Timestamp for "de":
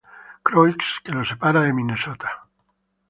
1.67-1.77